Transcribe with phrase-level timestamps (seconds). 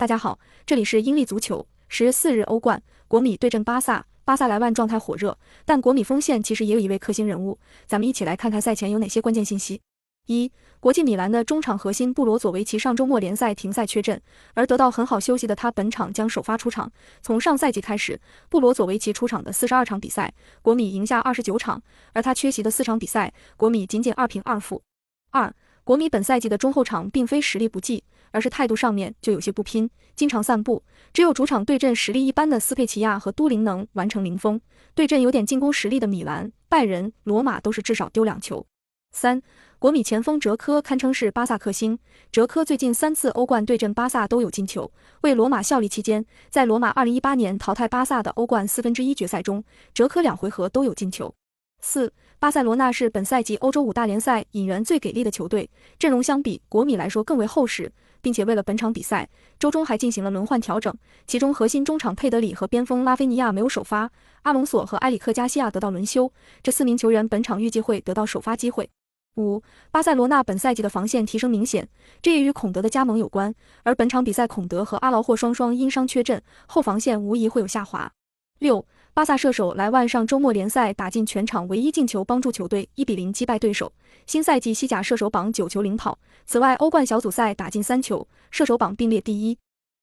[0.00, 1.68] 大家好，这里是英利足球。
[1.88, 9.82] 十月四日，欧冠，国米对阵巴萨，巴萨莱万状态火热，但国米锋线其实也有一位克星人物，咱们一起来看看赛前有哪些关键信息。
[10.26, 10.50] 一、
[10.80, 14.18] 国际米兰的中场核心布罗佐维奇上周末联赛停赛缺阵，
[14.54, 16.90] 而得到很好休息的他本场将首发出场。
[17.20, 20.32] 从上赛季开始，布罗佐维奇出场的四十二场比赛，
[20.62, 21.82] 国米赢下二十九场，
[22.14, 24.80] 而他缺席的四场比赛，国米仅仅二平二负。
[25.32, 25.54] 二、
[25.90, 28.04] 国米本赛季的中后场并非实力不济。
[28.30, 30.84] 而是态度上面就有些不拼，经常散步。
[31.12, 34.60] 只有主场对阵实力一般的斯佩齐亚和都灵能完成零封，
[34.94, 38.64] 对阵有点进攻实力的米兰、拜仁、罗马都是至少丢两球。
[39.10, 39.42] 三，
[39.80, 41.98] 国米前锋哲科堪称是巴萨克星。
[42.30, 51.34] 哲科最近三次欧冠对阵巴萨都有进球，为罗马效力期间，在罗马2018年淘汰巴萨的欧冠四分之一决赛中，哲科两回合都有进球。
[51.82, 57.92] 四，巴塞罗那是本赛季欧洲五大联赛引援最给力的球队，阵容相比国米来说更为厚实。
[58.22, 59.26] 并且为了本场比赛，
[59.58, 60.94] 周中还进行了轮换调整，
[61.26, 64.10] 其中核心中场佩德里和边锋拉菲尼亚没有首发，
[64.42, 66.30] 阿隆索和埃里克加西亚得到轮休，
[66.62, 68.90] 这四名球员本场预计会得到首发机会。
[69.36, 71.88] 五，巴塞罗那本赛季的防线提升明显，
[72.20, 78.12] 这也与孔德的加盟有关，而本场比赛孔德和阿劳霍双双因伤缺阵，后防线无疑会有下滑。
[78.60, 78.86] 六。
[79.12, 83.92] 巴萨射手莱万上周末联赛打进全场唯一进球，帮助球队一比零击败对手。
[84.26, 86.16] 新赛季西甲射手榜九球领跑。
[86.46, 89.58] 此外，欧冠小组赛打进三球，射手榜并列第一。